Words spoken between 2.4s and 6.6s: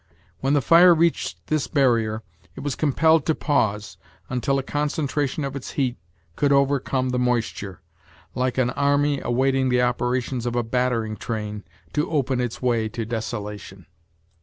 it was compelled to pause, until a concentration of its heat could